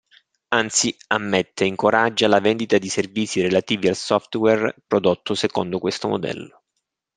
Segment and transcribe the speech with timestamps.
[0.47, 6.63] Anzi ammette e incoraggia la vendita di servizi relativi al software prodotto secondo questo modello.